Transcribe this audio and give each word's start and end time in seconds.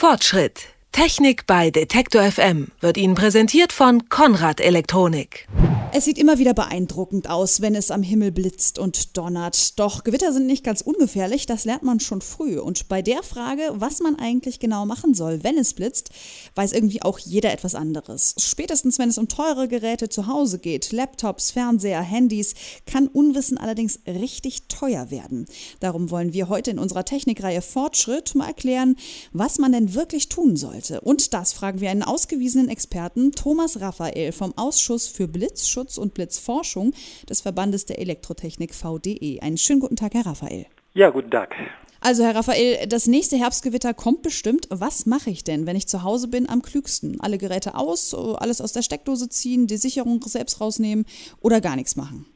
Fortschritt. 0.00 0.68
Technik 0.92 1.46
bei 1.46 1.70
Detektor 1.70 2.22
FM 2.22 2.68
wird 2.80 2.96
Ihnen 2.96 3.14
präsentiert 3.14 3.70
von 3.70 4.08
Konrad 4.08 4.58
Elektronik. 4.58 5.46
Es 5.92 6.04
sieht 6.04 6.18
immer 6.18 6.38
wieder 6.38 6.54
beeindruckend 6.54 7.28
aus, 7.28 7.62
wenn 7.62 7.74
es 7.74 7.90
am 7.90 8.04
Himmel 8.04 8.30
blitzt 8.30 8.78
und 8.78 9.16
donnert. 9.16 9.76
Doch 9.80 10.04
Gewitter 10.04 10.32
sind 10.32 10.46
nicht 10.46 10.62
ganz 10.62 10.82
ungefährlich, 10.82 11.46
das 11.46 11.64
lernt 11.64 11.82
man 11.82 11.98
schon 11.98 12.20
früh. 12.20 12.60
Und 12.60 12.86
bei 12.86 13.02
der 13.02 13.24
Frage, 13.24 13.62
was 13.74 13.98
man 13.98 14.14
eigentlich 14.16 14.60
genau 14.60 14.86
machen 14.86 15.14
soll, 15.14 15.42
wenn 15.42 15.58
es 15.58 15.74
blitzt, 15.74 16.10
weiß 16.54 16.72
irgendwie 16.72 17.02
auch 17.02 17.18
jeder 17.18 17.52
etwas 17.52 17.74
anderes. 17.74 18.36
Spätestens, 18.38 19.00
wenn 19.00 19.08
es 19.08 19.18
um 19.18 19.26
teure 19.26 19.66
Geräte 19.66 20.08
zu 20.08 20.28
Hause 20.28 20.60
geht, 20.60 20.92
Laptops, 20.92 21.50
Fernseher, 21.50 22.02
Handys, 22.02 22.54
kann 22.86 23.08
Unwissen 23.08 23.58
allerdings 23.58 23.98
richtig 24.06 24.68
teuer 24.68 25.10
werden. 25.10 25.46
Darum 25.80 26.12
wollen 26.12 26.32
wir 26.32 26.48
heute 26.48 26.70
in 26.70 26.78
unserer 26.78 27.04
Technikreihe 27.04 27.62
Fortschritt 27.62 28.36
mal 28.36 28.46
erklären, 28.46 28.94
was 29.32 29.58
man 29.58 29.72
denn 29.72 29.92
wirklich 29.92 30.28
tun 30.28 30.54
sollte. 30.54 31.00
Und 31.00 31.34
das 31.34 31.52
fragen 31.52 31.80
wir 31.80 31.90
einen 31.90 32.04
ausgewiesenen 32.04 32.68
Experten, 32.68 33.32
Thomas 33.32 33.80
Raphael 33.80 34.30
vom 34.30 34.56
Ausschuss 34.56 35.08
für 35.08 35.26
Blitzschutz 35.26 35.79
Blitzschutz 35.80 35.98
und 35.98 36.14
Blitzforschung 36.14 36.92
des 37.28 37.40
Verbandes 37.40 37.86
der 37.86 37.98
Elektrotechnik 37.98 38.74
VDE. 38.74 39.40
Einen 39.40 39.56
schönen 39.56 39.80
guten 39.80 39.96
Tag, 39.96 40.14
Herr 40.14 40.26
Raphael. 40.26 40.66
Ja, 40.92 41.10
guten 41.10 41.30
Tag. 41.30 41.54
Also, 42.02 42.24
Herr 42.24 42.34
Raphael, 42.34 42.86
das 42.88 43.06
nächste 43.06 43.36
Herbstgewitter 43.36 43.94
kommt 43.94 44.22
bestimmt. 44.22 44.66
Was 44.70 45.06
mache 45.06 45.30
ich 45.30 45.44
denn, 45.44 45.66
wenn 45.66 45.76
ich 45.76 45.86
zu 45.86 46.02
Hause 46.02 46.28
bin, 46.28 46.48
am 46.48 46.62
klügsten? 46.62 47.20
Alle 47.20 47.38
Geräte 47.38 47.74
aus, 47.74 48.14
alles 48.14 48.60
aus 48.60 48.72
der 48.72 48.82
Steckdose 48.82 49.28
ziehen, 49.28 49.66
die 49.66 49.76
Sicherung 49.76 50.22
selbst 50.22 50.60
rausnehmen 50.60 51.04
oder 51.40 51.60
gar 51.60 51.76
nichts 51.76 51.96
machen? 51.96 52.26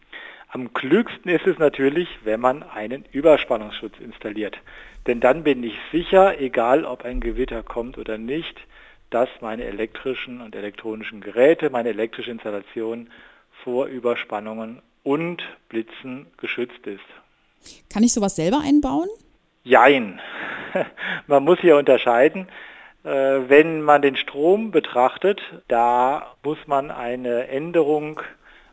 Am 0.48 0.72
klügsten 0.72 1.30
ist 1.30 1.46
es 1.46 1.58
natürlich, 1.58 2.08
wenn 2.22 2.40
man 2.40 2.62
einen 2.62 3.04
Überspannungsschutz 3.10 3.94
installiert. 4.00 4.56
Denn 5.06 5.20
dann 5.20 5.42
bin 5.42 5.64
ich 5.64 5.74
sicher, 5.92 6.40
egal 6.40 6.84
ob 6.84 7.04
ein 7.04 7.20
Gewitter 7.20 7.62
kommt 7.62 7.98
oder 7.98 8.18
nicht, 8.18 8.54
dass 9.14 9.28
meine 9.40 9.64
elektrischen 9.64 10.40
und 10.40 10.56
elektronischen 10.56 11.20
Geräte, 11.20 11.70
meine 11.70 11.90
elektrische 11.90 12.32
Installation 12.32 13.08
vor 13.64 13.86
Überspannungen 13.86 14.82
und 15.02 15.42
Blitzen 15.68 16.26
geschützt 16.36 16.86
ist. 16.86 17.00
Kann 17.90 18.02
ich 18.02 18.12
sowas 18.12 18.36
selber 18.36 18.60
einbauen? 18.62 19.08
Jein. 19.64 20.20
Man 21.26 21.44
muss 21.44 21.58
hier 21.60 21.76
unterscheiden. 21.76 22.48
Äh, 23.04 23.48
wenn 23.48 23.82
man 23.82 24.02
den 24.02 24.16
Strom 24.16 24.70
betrachtet, 24.70 25.40
da 25.68 26.34
muss 26.42 26.58
man 26.66 26.90
eine 26.90 27.48
Änderung, 27.48 28.20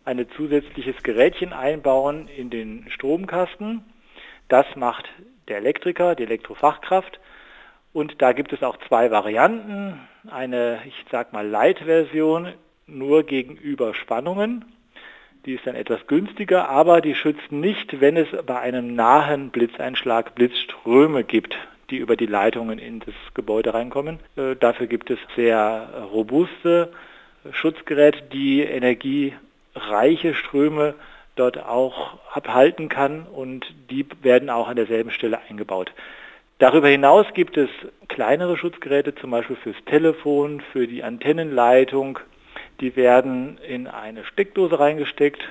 ein 0.06 0.26
zusätzliches 0.36 1.04
Gerätchen 1.04 1.54
einbauen 1.54 2.28
in 2.28 2.50
den 2.50 2.90
Stromkasten. 2.90 3.84
Das 4.48 4.66
macht 4.76 5.06
der 5.48 5.58
Elektriker, 5.58 6.16
die 6.16 6.24
Elektrofachkraft. 6.24 7.20
Und 7.94 8.22
da 8.22 8.32
gibt 8.32 8.54
es 8.54 8.64
auch 8.64 8.78
zwei 8.88 9.12
Varianten. 9.12 10.00
Eine, 10.30 10.82
ich 10.86 10.96
sag 11.12 11.34
mal, 11.34 11.46
Light-Version 11.46 12.54
nur 12.88 13.24
gegen 13.24 13.56
Überspannungen 13.56 14.66
die 15.46 15.54
ist 15.54 15.66
dann 15.66 15.76
etwas 15.76 16.06
günstiger, 16.08 16.70
aber 16.70 17.02
die 17.02 17.16
schützt 17.16 17.52
nicht, 17.52 18.00
wenn 18.00 18.18
es 18.18 18.28
bei 18.46 18.60
einem 18.60 18.96
nahen 18.96 19.50
Blitzeinschlag 19.50 20.36
Blitzströme 20.36 21.24
gibt, 21.24 21.58
die 21.90 21.98
über 21.98 22.16
die 22.16 22.26
Leitungen 22.26 22.80
in 22.80 23.00
das 23.00 23.16
Gebäude 23.34 23.74
reinkommen. 23.74 24.20
Äh, 24.36 24.56
dafür 24.56 24.88
gibt 24.88 25.10
es 25.10 25.20
sehr 25.36 25.90
robuste 26.12 26.92
Schutzgeräte, 27.52 28.22
die 28.32 28.62
energiereiche 28.62 30.36
Ströme 30.36 30.96
dort 31.36 31.58
auch 31.58 32.20
abhalten 32.34 32.90
kann 32.90 33.24
und 33.24 33.66
die 33.90 34.06
werden 34.22 34.50
auch 34.50 34.68
an 34.68 34.76
derselben 34.76 35.12
Stelle 35.12 35.40
eingebaut. 35.50 35.92
Darüber 36.60 36.90
hinaus 36.90 37.26
gibt 37.34 37.58
es 37.58 37.70
kleinere 38.08 38.58
Schutzgeräte, 38.58 39.16
zum 39.16 39.32
Beispiel 39.32 39.56
fürs 39.56 39.84
Telefon, 39.86 40.62
für 40.72 40.88
die 40.88 41.04
Antennenleitung, 41.04 42.20
die 42.82 42.96
werden 42.96 43.58
in 43.60 43.88
eine 43.88 44.26
Steckdose 44.26 44.80
reingesteckt, 44.80 45.42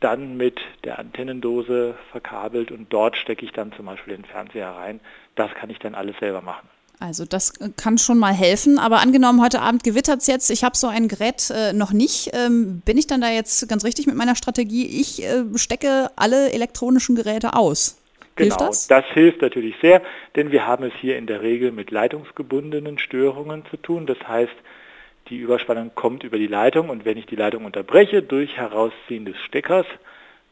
dann 0.00 0.36
mit 0.36 0.60
der 0.84 0.98
Antennendose 0.98 1.94
verkabelt 2.10 2.72
und 2.72 2.92
dort 2.92 3.16
stecke 3.16 3.44
ich 3.44 3.52
dann 3.52 3.72
zum 3.72 3.86
Beispiel 3.86 4.16
den 4.16 4.24
Fernseher 4.24 4.70
rein. 4.70 5.00
Das 5.36 5.52
kann 5.54 5.70
ich 5.70 5.78
dann 5.78 5.94
alles 5.94 6.16
selber 6.18 6.42
machen. 6.42 6.68
Also 6.98 7.24
das 7.24 7.54
kann 7.76 7.96
schon 7.96 8.18
mal 8.18 8.34
helfen, 8.34 8.78
aber 8.78 9.00
angenommen, 9.00 9.40
heute 9.42 9.62
Abend 9.62 9.84
gewittert 9.84 10.20
es 10.20 10.26
jetzt, 10.26 10.50
ich 10.50 10.64
habe 10.64 10.76
so 10.76 10.86
ein 10.86 11.08
Gerät 11.08 11.48
äh, 11.48 11.72
noch 11.72 11.92
nicht, 11.92 12.30
ähm, 12.34 12.82
bin 12.84 12.98
ich 12.98 13.06
dann 13.06 13.22
da 13.22 13.30
jetzt 13.30 13.66
ganz 13.70 13.84
richtig 13.84 14.06
mit 14.06 14.16
meiner 14.16 14.36
Strategie, 14.36 14.86
ich 15.00 15.22
äh, 15.22 15.44
stecke 15.54 16.10
alle 16.16 16.52
elektronischen 16.52 17.16
Geräte 17.16 17.54
aus? 17.54 17.96
Genau, 18.36 18.56
hilft 18.56 18.60
das? 18.60 18.86
das 18.86 19.04
hilft 19.14 19.40
natürlich 19.40 19.76
sehr, 19.80 20.02
denn 20.36 20.52
wir 20.52 20.66
haben 20.66 20.84
es 20.84 20.92
hier 21.00 21.16
in 21.16 21.26
der 21.26 21.40
Regel 21.40 21.72
mit 21.72 21.90
leitungsgebundenen 21.90 22.98
Störungen 22.98 23.64
zu 23.70 23.78
tun. 23.78 24.06
Das 24.06 24.18
heißt, 24.28 24.52
die 25.30 25.38
Überspannung 25.38 25.92
kommt 25.94 26.24
über 26.24 26.38
die 26.38 26.46
Leitung 26.48 26.90
und 26.90 27.04
wenn 27.04 27.16
ich 27.16 27.26
die 27.26 27.36
Leitung 27.36 27.64
unterbreche 27.64 28.22
durch 28.22 28.56
Herausziehen 28.56 29.24
des 29.24 29.36
Steckers, 29.46 29.86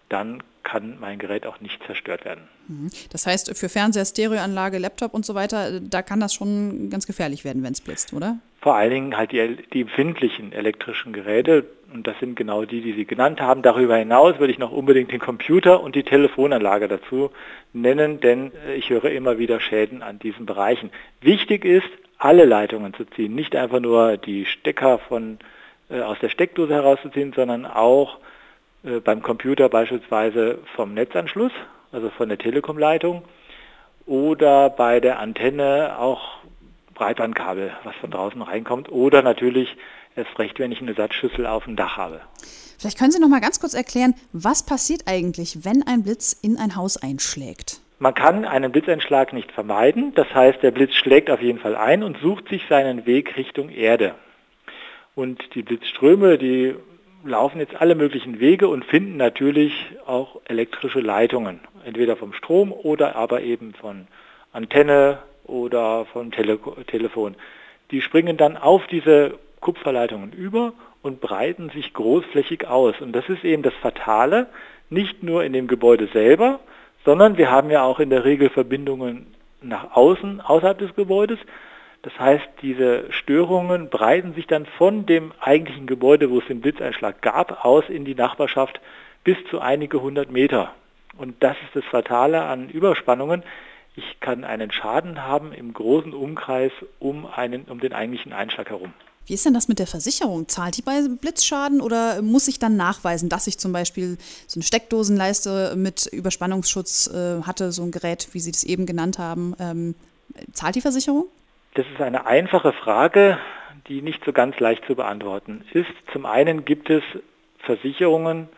dann 0.08 0.42
kann 0.68 0.98
mein 1.00 1.18
Gerät 1.18 1.46
auch 1.46 1.60
nicht 1.60 1.82
zerstört 1.84 2.26
werden. 2.26 2.42
Mhm. 2.68 2.90
Das 3.10 3.26
heißt, 3.26 3.56
für 3.56 3.70
Fernseher, 3.70 4.04
Stereoanlage, 4.04 4.76
Laptop 4.76 5.14
und 5.14 5.24
so 5.24 5.34
weiter, 5.34 5.80
da 5.80 6.02
kann 6.02 6.20
das 6.20 6.34
schon 6.34 6.90
ganz 6.90 7.06
gefährlich 7.06 7.44
werden, 7.44 7.62
wenn 7.62 7.72
es 7.72 7.80
blitzt, 7.80 8.12
oder? 8.12 8.38
Vor 8.60 8.74
allen 8.74 8.90
Dingen 8.90 9.16
halt 9.16 9.32
die, 9.32 9.56
die 9.72 9.80
empfindlichen 9.82 10.52
elektrischen 10.52 11.12
Geräte, 11.14 11.64
und 11.92 12.06
das 12.06 12.18
sind 12.20 12.36
genau 12.36 12.66
die, 12.66 12.82
die 12.82 12.92
Sie 12.92 13.06
genannt 13.06 13.40
haben. 13.40 13.62
Darüber 13.62 13.96
hinaus 13.96 14.38
würde 14.38 14.52
ich 14.52 14.58
noch 14.58 14.72
unbedingt 14.72 15.10
den 15.10 15.20
Computer 15.20 15.82
und 15.82 15.94
die 15.94 16.02
Telefonanlage 16.02 16.86
dazu 16.86 17.30
nennen, 17.72 18.20
denn 18.20 18.52
äh, 18.66 18.74
ich 18.74 18.90
höre 18.90 19.06
immer 19.06 19.38
wieder 19.38 19.60
Schäden 19.60 20.02
an 20.02 20.18
diesen 20.18 20.44
Bereichen. 20.44 20.90
Wichtig 21.22 21.64
ist, 21.64 21.88
alle 22.18 22.44
Leitungen 22.44 22.92
zu 22.92 23.04
ziehen, 23.04 23.34
nicht 23.34 23.56
einfach 23.56 23.80
nur 23.80 24.18
die 24.18 24.44
Stecker 24.44 24.98
von, 24.98 25.38
äh, 25.88 26.00
aus 26.00 26.18
der 26.20 26.28
Steckdose 26.28 26.74
herauszuziehen, 26.74 27.32
sondern 27.32 27.64
auch 27.64 28.18
äh, 28.18 28.20
beim 28.82 29.22
Computer 29.22 29.68
beispielsweise 29.68 30.58
vom 30.76 30.94
Netzanschluss, 30.94 31.52
also 31.92 32.10
von 32.10 32.28
der 32.28 32.38
Telekomleitung 32.38 33.22
oder 34.06 34.70
bei 34.70 35.00
der 35.00 35.18
Antenne 35.18 35.98
auch 35.98 36.38
Breitbandkabel, 36.94 37.72
was 37.84 37.94
von 37.96 38.10
draußen 38.10 38.40
reinkommt 38.42 38.90
oder 38.90 39.22
natürlich 39.22 39.76
erst 40.16 40.38
recht, 40.38 40.58
wenn 40.58 40.72
ich 40.72 40.80
eine 40.80 40.94
Satzschüssel 40.94 41.46
auf 41.46 41.64
dem 41.64 41.76
Dach 41.76 41.96
habe. 41.96 42.20
Vielleicht 42.78 42.98
können 42.98 43.10
Sie 43.10 43.20
noch 43.20 43.28
mal 43.28 43.40
ganz 43.40 43.60
kurz 43.60 43.74
erklären, 43.74 44.14
was 44.32 44.64
passiert 44.64 45.02
eigentlich, 45.06 45.64
wenn 45.64 45.82
ein 45.86 46.02
Blitz 46.02 46.32
in 46.32 46.56
ein 46.58 46.76
Haus 46.76 46.96
einschlägt? 46.96 47.80
Man 47.98 48.14
kann 48.14 48.44
einen 48.44 48.70
Blitzeinschlag 48.70 49.32
nicht 49.32 49.50
vermeiden, 49.50 50.14
das 50.14 50.32
heißt, 50.32 50.62
der 50.62 50.70
Blitz 50.70 50.94
schlägt 50.94 51.30
auf 51.30 51.42
jeden 51.42 51.58
Fall 51.58 51.76
ein 51.76 52.04
und 52.04 52.18
sucht 52.18 52.48
sich 52.48 52.62
seinen 52.68 53.06
Weg 53.06 53.36
Richtung 53.36 53.70
Erde. 53.70 54.14
Und 55.16 55.42
die 55.56 55.62
Blitzströme, 55.62 56.38
die 56.38 56.76
laufen 57.28 57.60
jetzt 57.60 57.80
alle 57.80 57.94
möglichen 57.94 58.40
Wege 58.40 58.68
und 58.68 58.84
finden 58.84 59.16
natürlich 59.16 59.72
auch 60.06 60.40
elektrische 60.46 61.00
Leitungen, 61.00 61.60
entweder 61.84 62.16
vom 62.16 62.32
Strom 62.32 62.72
oder 62.72 63.16
aber 63.16 63.42
eben 63.42 63.74
von 63.74 64.06
Antenne 64.52 65.18
oder 65.44 66.06
vom 66.06 66.30
Tele 66.30 66.58
Telefon. 66.86 67.36
Die 67.90 68.02
springen 68.02 68.36
dann 68.36 68.56
auf 68.56 68.86
diese 68.86 69.38
Kupferleitungen 69.60 70.32
über 70.32 70.72
und 71.02 71.20
breiten 71.20 71.70
sich 71.70 71.92
großflächig 71.94 72.66
aus. 72.66 73.00
Und 73.00 73.12
das 73.12 73.28
ist 73.28 73.44
eben 73.44 73.62
das 73.62 73.74
Fatale, 73.74 74.48
nicht 74.90 75.22
nur 75.22 75.44
in 75.44 75.52
dem 75.52 75.68
Gebäude 75.68 76.08
selber, 76.12 76.60
sondern 77.04 77.38
wir 77.38 77.50
haben 77.50 77.70
ja 77.70 77.82
auch 77.82 78.00
in 78.00 78.10
der 78.10 78.24
Regel 78.24 78.50
Verbindungen 78.50 79.26
nach 79.62 79.96
außen, 79.96 80.40
außerhalb 80.40 80.78
des 80.78 80.94
Gebäudes. 80.94 81.38
Das 82.08 82.18
heißt, 82.18 82.48
diese 82.62 83.12
Störungen 83.12 83.90
breiten 83.90 84.32
sich 84.32 84.46
dann 84.46 84.64
von 84.64 85.04
dem 85.04 85.32
eigentlichen 85.40 85.86
Gebäude, 85.86 86.30
wo 86.30 86.38
es 86.38 86.46
den 86.46 86.62
Blitzeinschlag 86.62 87.20
gab, 87.20 87.66
aus 87.66 87.84
in 87.88 88.06
die 88.06 88.14
Nachbarschaft 88.14 88.80
bis 89.24 89.36
zu 89.50 89.60
einige 89.60 90.00
hundert 90.00 90.30
Meter. 90.30 90.72
Und 91.18 91.42
das 91.42 91.54
ist 91.66 91.76
das 91.76 91.84
Fatale 91.84 92.44
an 92.44 92.70
Überspannungen. 92.70 93.42
Ich 93.94 94.20
kann 94.20 94.44
einen 94.44 94.72
Schaden 94.72 95.26
haben 95.26 95.52
im 95.52 95.74
großen 95.74 96.14
Umkreis 96.14 96.72
um, 96.98 97.26
einen, 97.26 97.64
um 97.64 97.78
den 97.78 97.92
eigentlichen 97.92 98.32
Einschlag 98.32 98.70
herum. 98.70 98.94
Wie 99.26 99.34
ist 99.34 99.44
denn 99.44 99.52
das 99.52 99.68
mit 99.68 99.78
der 99.78 99.86
Versicherung? 99.86 100.48
Zahlt 100.48 100.78
die 100.78 100.82
bei 100.82 101.02
Blitzschaden 101.20 101.82
oder 101.82 102.22
muss 102.22 102.48
ich 102.48 102.58
dann 102.58 102.76
nachweisen, 102.76 103.28
dass 103.28 103.46
ich 103.46 103.58
zum 103.58 103.72
Beispiel 103.72 104.16
so 104.46 104.56
eine 104.56 104.64
Steckdosenleiste 104.64 105.74
mit 105.76 106.06
Überspannungsschutz 106.06 107.08
äh, 107.08 107.42
hatte, 107.42 107.70
so 107.70 107.82
ein 107.82 107.90
Gerät, 107.90 108.28
wie 108.32 108.40
Sie 108.40 108.52
das 108.52 108.64
eben 108.64 108.86
genannt 108.86 109.18
haben? 109.18 109.54
Ähm, 109.60 109.94
zahlt 110.54 110.76
die 110.76 110.80
Versicherung? 110.80 111.26
Das 111.74 111.86
ist 111.92 112.00
eine 112.00 112.26
einfache 112.26 112.72
Frage, 112.72 113.38
die 113.86 114.02
nicht 114.02 114.24
so 114.24 114.32
ganz 114.32 114.58
leicht 114.58 114.84
zu 114.86 114.94
beantworten 114.94 115.64
ist. 115.72 115.90
Zum 116.12 116.26
einen 116.26 116.64
gibt 116.64 116.90
es 116.90 117.02
Versicherungen, 117.58 118.48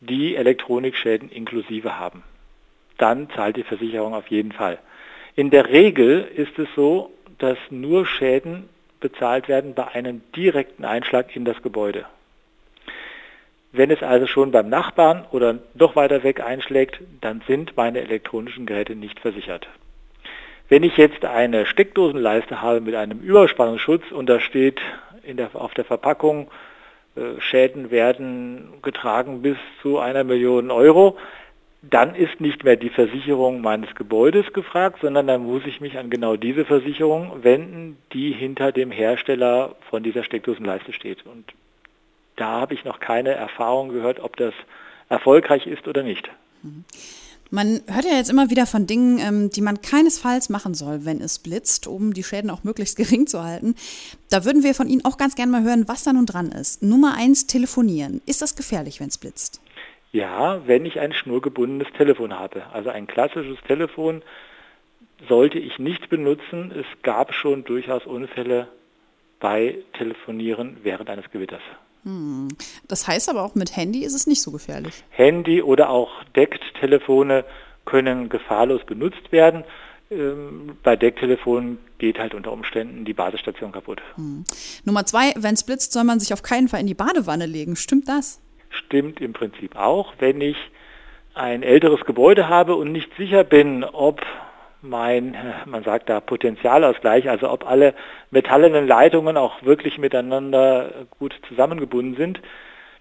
die 0.00 0.36
Elektronikschäden 0.36 1.30
inklusive 1.30 1.98
haben. 1.98 2.22
Dann 2.98 3.28
zahlt 3.30 3.56
die 3.56 3.62
Versicherung 3.62 4.14
auf 4.14 4.28
jeden 4.28 4.52
Fall. 4.52 4.78
In 5.36 5.50
der 5.50 5.68
Regel 5.68 6.28
ist 6.34 6.58
es 6.58 6.68
so, 6.74 7.12
dass 7.38 7.58
nur 7.70 8.06
Schäden 8.06 8.68
bezahlt 9.00 9.48
werden 9.48 9.74
bei 9.74 9.88
einem 9.88 10.22
direkten 10.36 10.84
Einschlag 10.84 11.34
in 11.34 11.44
das 11.44 11.62
Gebäude. 11.62 12.04
Wenn 13.72 13.90
es 13.90 14.02
also 14.02 14.26
schon 14.26 14.50
beim 14.50 14.68
Nachbarn 14.68 15.24
oder 15.30 15.58
noch 15.74 15.96
weiter 15.96 16.22
weg 16.24 16.40
einschlägt, 16.40 17.00
dann 17.20 17.42
sind 17.46 17.76
meine 17.76 18.00
elektronischen 18.00 18.66
Geräte 18.66 18.96
nicht 18.96 19.20
versichert. 19.20 19.68
Wenn 20.70 20.84
ich 20.84 20.96
jetzt 20.96 21.24
eine 21.24 21.66
Steckdosenleiste 21.66 22.62
habe 22.62 22.80
mit 22.80 22.94
einem 22.94 23.18
Überspannungsschutz 23.18 24.12
und 24.12 24.28
da 24.28 24.38
steht 24.38 24.80
der, 25.26 25.50
auf 25.54 25.74
der 25.74 25.84
Verpackung, 25.84 26.48
äh, 27.16 27.40
Schäden 27.40 27.90
werden 27.90 28.74
getragen 28.80 29.42
bis 29.42 29.56
zu 29.82 29.98
einer 29.98 30.22
Million 30.22 30.70
Euro, 30.70 31.18
dann 31.82 32.14
ist 32.14 32.40
nicht 32.40 32.62
mehr 32.62 32.76
die 32.76 32.88
Versicherung 32.88 33.62
meines 33.62 33.96
Gebäudes 33.96 34.52
gefragt, 34.52 35.00
sondern 35.02 35.26
dann 35.26 35.42
muss 35.42 35.66
ich 35.66 35.80
mich 35.80 35.98
an 35.98 36.08
genau 36.08 36.36
diese 36.36 36.64
Versicherung 36.64 37.42
wenden, 37.42 37.96
die 38.12 38.30
hinter 38.30 38.70
dem 38.70 38.92
Hersteller 38.92 39.74
von 39.90 40.04
dieser 40.04 40.22
Steckdosenleiste 40.22 40.92
steht. 40.92 41.26
Und 41.26 41.52
da 42.36 42.60
habe 42.60 42.74
ich 42.74 42.84
noch 42.84 43.00
keine 43.00 43.30
Erfahrung 43.30 43.88
gehört, 43.88 44.20
ob 44.20 44.36
das 44.36 44.54
erfolgreich 45.08 45.66
ist 45.66 45.88
oder 45.88 46.04
nicht. 46.04 46.30
Man 47.50 47.80
hört 47.88 48.04
ja 48.04 48.16
jetzt 48.16 48.30
immer 48.30 48.48
wieder 48.48 48.64
von 48.64 48.86
Dingen, 48.86 49.18
ähm, 49.18 49.50
die 49.50 49.60
man 49.60 49.80
keinesfalls 49.80 50.50
machen 50.50 50.74
soll, 50.74 51.04
wenn 51.04 51.20
es 51.20 51.40
blitzt, 51.40 51.88
um 51.88 52.14
die 52.14 52.22
Schäden 52.22 52.48
auch 52.50 52.62
möglichst 52.62 52.96
gering 52.96 53.26
zu 53.26 53.42
halten. 53.42 53.74
Da 54.30 54.44
würden 54.44 54.62
wir 54.62 54.74
von 54.74 54.88
Ihnen 54.88 55.04
auch 55.04 55.18
ganz 55.18 55.34
gerne 55.34 55.50
mal 55.50 55.64
hören, 55.64 55.88
was 55.88 56.04
da 56.04 56.12
nun 56.12 56.26
dran 56.26 56.52
ist. 56.52 56.82
Nummer 56.82 57.14
eins, 57.16 57.46
telefonieren. 57.48 58.22
Ist 58.24 58.40
das 58.40 58.54
gefährlich, 58.54 59.00
wenn 59.00 59.08
es 59.08 59.18
blitzt? 59.18 59.60
Ja, 60.12 60.66
wenn 60.66 60.86
ich 60.86 61.00
ein 61.00 61.12
schnurgebundenes 61.12 61.92
Telefon 61.96 62.38
habe. 62.38 62.66
Also 62.72 62.90
ein 62.90 63.06
klassisches 63.06 63.58
Telefon 63.66 64.22
sollte 65.28 65.58
ich 65.58 65.78
nicht 65.78 66.08
benutzen. 66.08 66.72
Es 66.72 66.86
gab 67.02 67.34
schon 67.34 67.64
durchaus 67.64 68.06
Unfälle 68.06 68.68
bei 69.40 69.78
Telefonieren 69.94 70.78
während 70.82 71.10
eines 71.10 71.30
Gewitters. 71.30 71.62
Hm. 72.04 72.48
Das 72.88 73.06
heißt 73.06 73.28
aber 73.28 73.42
auch 73.42 73.54
mit 73.54 73.76
Handy 73.76 74.04
ist 74.04 74.14
es 74.14 74.26
nicht 74.26 74.42
so 74.42 74.50
gefährlich. 74.50 75.04
Handy 75.10 75.62
oder 75.62 75.90
auch 75.90 76.10
Decktelefone 76.36 77.44
können 77.84 78.28
gefahrlos 78.28 78.84
benutzt 78.86 79.32
werden. 79.32 79.64
Ähm, 80.10 80.76
bei 80.82 80.96
Decktelefonen 80.96 81.78
geht 81.98 82.18
halt 82.18 82.34
unter 82.34 82.52
Umständen 82.52 83.04
die 83.04 83.14
Badestation 83.14 83.72
kaputt. 83.72 84.00
Hm. 84.16 84.44
Nummer 84.84 85.06
zwei, 85.06 85.32
wenn 85.36 85.54
es 85.54 85.64
blitzt, 85.64 85.92
soll 85.92 86.04
man 86.04 86.20
sich 86.20 86.32
auf 86.32 86.42
keinen 86.42 86.68
Fall 86.68 86.80
in 86.80 86.86
die 86.86 86.94
Badewanne 86.94 87.46
legen. 87.46 87.76
Stimmt 87.76 88.08
das? 88.08 88.40
stimmt 88.70 89.20
im 89.20 89.32
Prinzip 89.32 89.76
auch. 89.76 90.14
Wenn 90.18 90.40
ich 90.40 90.56
ein 91.34 91.62
älteres 91.62 92.04
Gebäude 92.04 92.48
habe 92.48 92.74
und 92.74 92.92
nicht 92.92 93.10
sicher 93.16 93.44
bin, 93.44 93.84
ob 93.84 94.20
mein, 94.82 95.36
man 95.66 95.84
sagt 95.84 96.08
da 96.08 96.20
Potentialausgleich, 96.20 97.28
also 97.28 97.50
ob 97.50 97.66
alle 97.66 97.94
metallenen 98.30 98.86
Leitungen 98.86 99.36
auch 99.36 99.62
wirklich 99.62 99.98
miteinander 99.98 101.06
gut 101.18 101.34
zusammengebunden 101.48 102.16
sind, 102.16 102.40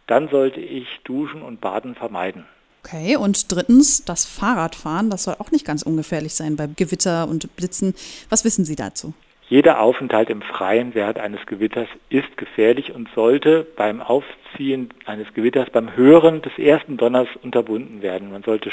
dann 0.08 0.30
sollte 0.30 0.60
ich 0.60 0.88
Duschen 1.04 1.42
und 1.42 1.62
Baden 1.62 1.96
vermeiden. 1.96 2.46
Okay, 2.84 3.18
und 3.18 3.52
drittens, 3.52 4.06
das 4.06 4.26
Fahrradfahren, 4.26 5.10
das 5.10 5.24
soll 5.24 5.36
auch 5.38 5.52
nicht 5.52 5.66
ganz 5.66 5.84
ungefährlich 5.84 6.34
sein 6.34 6.56
bei 6.56 6.68
Gewitter 6.68 7.28
und 7.28 7.56
Blitzen. 7.56 7.94
Was 8.30 8.46
wissen 8.46 8.66
Sie 8.66 8.76
dazu? 8.76 9.14
Jeder 9.50 9.81
Aufenthalt 9.81 10.30
im 10.30 10.42
Freien 10.44 10.94
während 10.94 11.18
eines 11.18 11.46
Gewitters 11.48 11.88
ist 12.10 12.38
gefährlich 12.38 12.94
und 12.94 13.10
sollte 13.16 13.66
beim 13.76 14.00
Aufziehen 14.00 14.90
eines 15.06 15.34
Gewitters, 15.34 15.70
beim 15.72 15.96
Hören 15.96 16.42
des 16.42 16.58
ersten 16.58 16.98
Donners 16.98 17.28
unterbunden 17.42 18.02
werden. 18.02 18.31
Man 18.31 18.44
sollte 18.44 18.70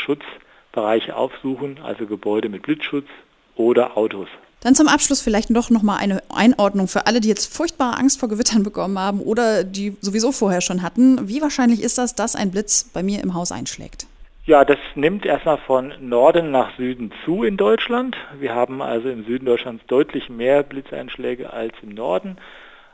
Schutzbereiche 0.76 1.17
aufsuchen, 1.17 1.78
also 1.82 2.06
Gebäude 2.06 2.49
mit 2.49 2.62
Blitzschutz 2.62 3.06
oder 3.56 3.96
Autos. 3.96 4.28
Dann 4.61 4.75
zum 4.75 4.88
Abschluss 4.88 5.23
vielleicht 5.23 5.55
doch 5.55 5.70
nochmal 5.70 5.99
eine 6.00 6.23
Einordnung 6.28 6.88
für 6.88 7.06
alle, 7.06 7.20
die 7.20 7.28
jetzt 7.28 7.55
furchtbare 7.55 7.96
Angst 7.96 8.20
vor 8.20 8.28
Gewittern 8.28 8.62
bekommen 8.62 8.99
haben 8.99 9.20
oder 9.20 9.64
die 9.64 9.96
sowieso 10.00 10.32
vorher 10.32 10.61
schon 10.61 10.82
hatten. 10.82 11.28
Wie 11.28 11.40
wahrscheinlich 11.40 11.82
ist 11.82 11.99
das, 11.99 12.14
dass 12.14 12.37
ein 12.37 12.50
Blitz 12.50 12.90
bei 12.93 13.02
mir 13.02 13.23
im 13.23 13.34
Haus 13.34 13.52
einschlägt? 13.52 14.06
Ja, 14.44 14.64
das 14.64 14.78
nimmt 14.94 15.26
erstmal 15.26 15.58
von 15.58 15.93
Norden 16.00 16.50
nach 16.52 16.76
Süden 16.76 17.11
zu 17.25 17.43
in 17.43 17.56
Deutschland. 17.56 18.17
Wir 18.38 18.55
haben 18.55 18.81
also 18.81 19.08
im 19.08 19.25
Süden 19.25 19.46
Deutschlands 19.46 19.82
deutlich 19.88 20.29
mehr 20.29 20.62
Blitzeinschläge 20.62 21.52
als 21.52 21.75
im 21.82 21.94
Norden. 21.94 22.37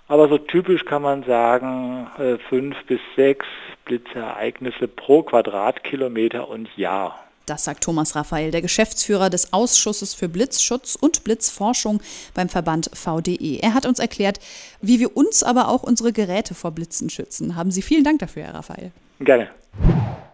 Aber 0.08 0.28
so 0.28 0.38
typisch 0.38 0.84
kann 0.84 1.02
man 1.02 1.24
sagen, 1.24 2.06
äh, 2.18 2.38
fünf 2.48 2.76
bis 2.86 3.00
sechs 3.16 3.46
Blitzereignisse 3.84 4.88
pro 4.88 5.22
Quadratkilometer 5.22 6.48
und 6.48 6.68
Jahr. 6.76 7.22
Das 7.46 7.64
sagt 7.64 7.84
Thomas 7.84 8.14
Raphael, 8.14 8.50
der 8.50 8.62
Geschäftsführer 8.62 9.30
des 9.30 9.52
Ausschusses 9.52 10.14
für 10.14 10.28
Blitzschutz 10.28 10.96
und 10.98 11.24
Blitzforschung 11.24 12.00
beim 12.34 12.48
Verband 12.48 12.90
VDE. 12.92 13.58
Er 13.60 13.74
hat 13.74 13.86
uns 13.86 13.98
erklärt, 13.98 14.38
wie 14.80 15.00
wir 15.00 15.16
uns, 15.16 15.42
aber 15.42 15.68
auch 15.68 15.82
unsere 15.82 16.12
Geräte 16.12 16.54
vor 16.54 16.70
Blitzen 16.70 17.10
schützen. 17.10 17.56
Haben 17.56 17.70
Sie 17.70 17.82
vielen 17.82 18.04
Dank 18.04 18.20
dafür, 18.20 18.44
Herr 18.44 18.54
Raphael. 18.54 18.92
Gerne. 19.20 19.48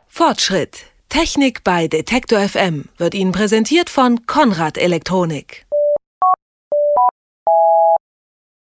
Fortschritt. 0.08 0.84
Technik 1.08 1.64
bei 1.64 1.88
Detektor 1.88 2.40
FM 2.40 2.84
wird 2.98 3.14
Ihnen 3.14 3.32
präsentiert 3.32 3.88
von 3.88 4.26
Konrad 4.26 4.76
Elektronik. 4.76 5.64